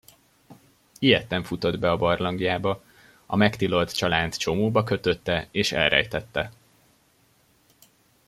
[0.99, 2.83] Ijedten futott be a barlangjába,
[3.25, 6.51] a megtilolt csalánt csomóba kötötte és elrejtette.